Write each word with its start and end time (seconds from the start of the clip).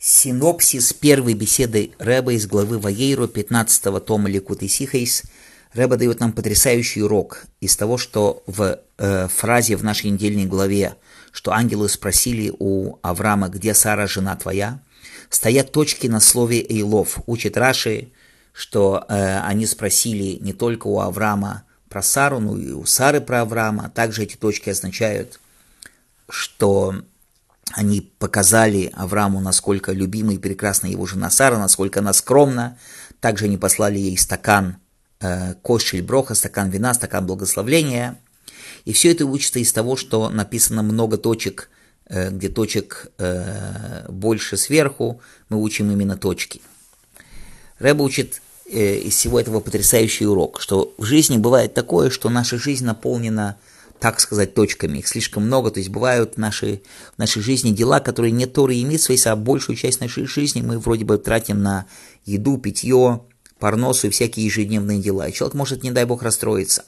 Синопсис 0.00 0.92
первой 0.92 1.34
беседы 1.34 1.90
Рэба 1.98 2.34
из 2.34 2.46
главы 2.46 2.78
Ваейру 2.78 3.24
15-го 3.26 3.98
тома 3.98 4.28
Ликут 4.28 4.62
и 4.62 4.68
Сихейс. 4.68 5.24
Рэба 5.72 5.96
дает 5.96 6.20
нам 6.20 6.32
потрясающий 6.32 7.02
урок 7.02 7.46
из 7.60 7.76
того, 7.76 7.98
что 7.98 8.44
в 8.46 8.78
э, 8.96 9.26
фразе 9.26 9.74
в 9.74 9.82
нашей 9.82 10.10
недельной 10.10 10.46
главе, 10.46 10.94
что 11.32 11.50
ангелы 11.50 11.88
спросили 11.88 12.54
у 12.60 12.98
Авраама, 13.02 13.48
где 13.48 13.74
Сара, 13.74 14.06
жена 14.06 14.36
твоя, 14.36 14.80
стоят 15.30 15.72
точки 15.72 16.06
на 16.06 16.20
слове 16.20 16.60
Эйлов. 16.60 17.18
Учит 17.26 17.56
Раши, 17.56 18.10
что 18.52 19.04
э, 19.08 19.40
они 19.40 19.66
спросили 19.66 20.38
не 20.40 20.52
только 20.52 20.86
у 20.86 21.00
Авраама 21.00 21.64
про 21.88 22.02
Сару, 22.02 22.38
но 22.38 22.56
и 22.56 22.70
у 22.70 22.86
Сары 22.86 23.20
про 23.20 23.40
Авраама. 23.40 23.90
Также 23.92 24.22
эти 24.22 24.36
точки 24.36 24.70
означают, 24.70 25.40
что 26.28 26.94
они 27.74 28.00
показали 28.00 28.90
Аврааму, 28.94 29.40
насколько 29.40 29.92
любима 29.92 30.34
и 30.34 30.38
прекрасна 30.38 30.86
его 30.86 31.06
жена 31.06 31.30
Сара, 31.30 31.58
насколько 31.58 32.00
она 32.00 32.12
скромна. 32.12 32.78
Также 33.20 33.46
они 33.46 33.58
послали 33.58 33.98
ей 33.98 34.16
стакан 34.16 34.78
э, 35.20 35.54
кошель 35.62 36.02
броха, 36.02 36.34
стакан 36.34 36.70
вина, 36.70 36.94
стакан 36.94 37.26
благословления. 37.26 38.18
И 38.84 38.92
все 38.92 39.12
это 39.12 39.26
учится 39.26 39.58
из 39.58 39.72
того, 39.72 39.96
что 39.96 40.30
написано 40.30 40.82
много 40.82 41.18
точек, 41.18 41.70
э, 42.06 42.30
где 42.30 42.48
точек 42.48 43.08
э, 43.18 44.06
больше 44.08 44.56
сверху, 44.56 45.20
мы 45.48 45.60
учим 45.60 45.90
именно 45.90 46.16
точки. 46.16 46.60
Рэба 47.78 48.02
учит 48.02 48.40
э, 48.70 48.96
из 48.98 49.14
всего 49.14 49.38
этого 49.38 49.60
потрясающий 49.60 50.26
урок, 50.26 50.60
что 50.60 50.94
в 50.96 51.04
жизни 51.04 51.36
бывает 51.36 51.74
такое, 51.74 52.10
что 52.10 52.30
наша 52.30 52.58
жизнь 52.58 52.84
наполнена 52.84 53.56
так 54.00 54.20
сказать, 54.20 54.54
точками. 54.54 54.98
Их 54.98 55.08
слишком 55.08 55.44
много. 55.44 55.70
То 55.70 55.80
есть 55.80 55.90
бывают 55.90 56.34
в 56.34 56.36
нашей, 56.38 56.82
в 57.14 57.18
нашей 57.18 57.42
жизни 57.42 57.70
дела, 57.70 58.00
которые 58.00 58.32
не 58.32 58.46
Торы 58.46 58.76
и 58.76 58.84
Митсвейс, 58.84 59.26
а 59.26 59.36
большую 59.36 59.76
часть 59.76 60.00
нашей 60.00 60.26
жизни 60.26 60.60
мы 60.60 60.78
вроде 60.78 61.04
бы 61.04 61.18
тратим 61.18 61.62
на 61.62 61.86
еду, 62.24 62.58
питье, 62.58 63.22
парносу 63.58 64.06
и 64.06 64.10
всякие 64.10 64.46
ежедневные 64.46 65.00
дела. 65.00 65.28
И 65.28 65.32
человек 65.32 65.54
может, 65.54 65.82
не 65.82 65.90
дай 65.90 66.04
бог, 66.04 66.22
расстроиться. 66.22 66.84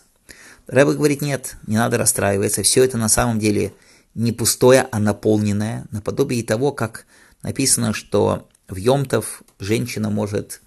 Рэба 0.67 0.95
говорит, 0.95 1.21
нет, 1.21 1.57
не 1.67 1.77
надо 1.77 1.99
расстраиваться. 1.99 2.63
Все 2.63 2.85
это 2.85 2.97
на 2.97 3.09
самом 3.09 3.41
деле 3.41 3.73
не 4.15 4.33
пустое, 4.33 4.87
а 4.91 4.99
наполненное. 4.99 5.87
Наподобие 5.91 6.45
того, 6.45 6.73
как 6.73 7.07
написано, 7.43 7.93
что 7.93 8.49
в 8.69 8.77
Йомтов 8.77 9.43
женщина 9.59 10.11
может 10.11 10.61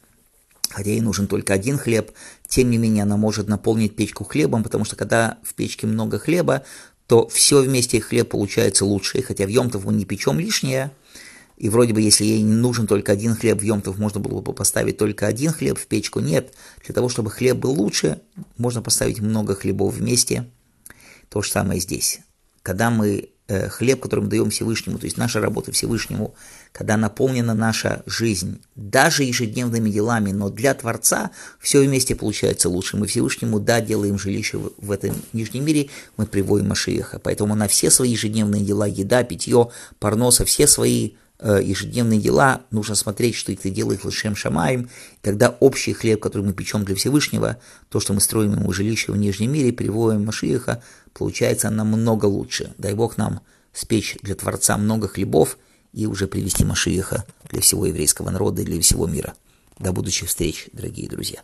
хотя 0.73 0.89
ей 0.89 1.02
нужен 1.02 1.27
только 1.27 1.53
один 1.53 1.77
хлеб, 1.77 2.11
тем 2.47 2.69
не 2.71 2.77
менее 2.77 3.03
она 3.03 3.16
может 3.16 3.47
наполнить 3.47 3.95
печку 3.95 4.23
хлебом, 4.23 4.63
потому 4.63 4.85
что 4.85 4.95
когда 4.95 5.38
в 5.43 5.53
печке 5.53 5.88
много 5.88 6.17
хлеба, 6.19 6.63
то 7.07 7.27
все 7.27 7.61
вместе 7.61 8.02
хлеб 8.02 8.30
получается 8.30 8.85
лучше, 8.85 9.21
хотя 9.21 9.45
в 9.45 9.49
Йомтов 9.49 9.85
мы 9.85 9.93
не 9.93 10.05
печем 10.05 10.39
лишнее, 10.39 10.91
и 11.57 11.69
вроде 11.69 11.93
бы, 11.93 12.02
если 12.02 12.25
ей 12.25 12.41
не 12.41 12.53
нужен 12.53 12.88
только 12.88 13.11
один 13.11 13.35
хлеб, 13.35 13.59
в 13.59 13.63
Йомтов 13.63 13.99
можно 13.99 14.19
было 14.19 14.41
бы 14.41 14.53
поставить 14.53 14.97
только 14.97 15.27
один 15.27 15.52
хлеб 15.52 15.77
в 15.77 15.85
печку. 15.85 16.19
Нет, 16.19 16.53
для 16.83 16.95
того, 16.95 17.09
чтобы 17.09 17.30
хлеб 17.30 17.58
был 17.58 17.71
лучше, 17.71 18.21
можно 18.58 18.81
поставить 18.81 19.19
много 19.19 19.55
хлебов 19.55 19.93
вместе. 19.93 20.49
То 21.30 21.41
же 21.41 21.52
самое 21.52 21.80
здесь. 21.80 22.21
Когда 22.63 22.89
мы 22.89 23.30
хлеб, 23.47 24.02
который 24.02 24.22
мы 24.22 24.30
даем 24.30 24.49
Всевышнему, 24.49 24.97
то 24.97 25.05
есть 25.05 25.17
наша 25.17 25.41
работа 25.41 25.72
Всевышнему, 25.72 26.33
когда 26.72 26.97
наполнена 26.97 27.53
наша 27.53 28.03
жизнь, 28.05 28.61
даже 28.75 29.23
ежедневными 29.23 29.89
делами, 29.89 30.31
но 30.31 30.49
для 30.49 30.73
Творца 30.73 31.31
все 31.59 31.81
вместе 31.81 32.16
получается 32.16 32.69
лучше. 32.69 32.97
Мы 32.97 33.05
Всевышнему, 33.05 33.59
да, 33.59 33.81
делаем 33.81 34.17
жилище 34.17 34.59
в 34.77 34.91
этом 34.91 35.16
нижнем 35.33 35.66
мире, 35.66 35.89
мы 36.17 36.25
приводим 36.25 36.69
Машиеха. 36.69 37.19
Поэтому 37.19 37.55
на 37.55 37.67
все 37.67 37.89
свои 37.91 38.11
ежедневные 38.11 38.64
дела, 38.64 38.88
еда, 38.88 39.23
питье, 39.23 39.69
парноса, 39.99 40.45
все 40.45 40.66
свои 40.66 41.11
Э, 41.11 41.22
ежедневные 41.44 42.19
дела, 42.19 42.61
нужно 42.72 42.95
смотреть, 42.95 43.36
что 43.36 43.52
это 43.52 43.69
делает 43.69 44.05
Лышем 44.05 44.36
Шамаем. 44.36 44.89
Тогда 45.22 45.55
общий 45.59 45.94
хлеб, 45.94 46.22
который 46.22 46.45
мы 46.45 46.53
печем 46.53 46.86
для 46.86 46.95
Всевышнего, 46.95 47.58
то, 47.89 47.99
что 47.99 48.13
мы 48.13 48.22
строим 48.22 48.53
ему 48.53 48.72
жилище 48.72 49.11
в 49.11 49.17
Нижнем 49.17 49.52
мире, 49.52 49.73
приводим 49.73 50.26
Машииха, 50.26 50.81
получается 51.14 51.70
намного 51.70 52.26
лучше. 52.26 52.73
Дай 52.77 52.93
Бог 52.93 53.17
нам 53.17 53.42
спечь 53.73 54.17
для 54.21 54.36
Творца 54.36 54.77
много 54.77 55.08
хлебов 55.08 55.58
и 55.92 56.05
уже 56.05 56.27
привести 56.27 56.64
Машииха 56.64 57.26
для 57.49 57.61
всего 57.61 57.86
еврейского 57.86 58.30
народа 58.30 58.61
и 58.61 58.65
для 58.65 58.81
всего 58.81 59.08
мира. 59.08 59.33
До 59.80 59.92
будущих 59.92 60.30
встреч, 60.30 60.70
дорогие 60.71 61.10
друзья. 61.10 61.42